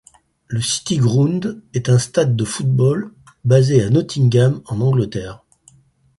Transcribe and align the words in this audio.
Le 0.47 0.61
City 0.61 0.97
Ground 0.97 1.61
est 1.75 1.87
un 1.87 1.99
stade 1.99 2.35
de 2.35 2.43
football 2.43 3.13
basé 3.45 3.83
à 3.83 3.91
Nottingham 3.91 4.59
en 4.65 4.81
Angleterre. 4.81 5.43